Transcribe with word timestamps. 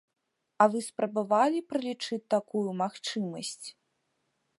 А 0.63 0.65
вы 0.75 0.79
спрабавалі 0.85 1.59
пралічыць 1.73 2.19
такую 2.35 2.65
магчымасць? 2.81 3.63